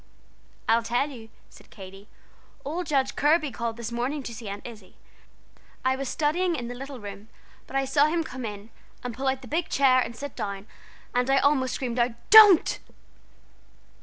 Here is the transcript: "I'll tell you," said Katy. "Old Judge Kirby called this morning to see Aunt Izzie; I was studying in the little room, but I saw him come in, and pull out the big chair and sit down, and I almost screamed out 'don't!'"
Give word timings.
"I'll 0.67 0.81
tell 0.81 1.11
you," 1.11 1.29
said 1.51 1.69
Katy. 1.69 2.07
"Old 2.65 2.87
Judge 2.87 3.15
Kirby 3.15 3.51
called 3.51 3.77
this 3.77 3.91
morning 3.91 4.23
to 4.23 4.33
see 4.33 4.47
Aunt 4.49 4.65
Izzie; 4.65 4.95
I 5.85 5.95
was 5.95 6.09
studying 6.09 6.55
in 6.55 6.67
the 6.67 6.73
little 6.73 6.99
room, 6.99 7.29
but 7.67 7.75
I 7.75 7.85
saw 7.85 8.07
him 8.07 8.23
come 8.23 8.43
in, 8.43 8.71
and 9.03 9.13
pull 9.13 9.27
out 9.27 9.43
the 9.43 9.47
big 9.47 9.69
chair 9.69 9.99
and 9.99 10.15
sit 10.15 10.35
down, 10.35 10.65
and 11.13 11.29
I 11.29 11.37
almost 11.37 11.75
screamed 11.75 11.99
out 11.99 12.13
'don't!'" 12.31 12.79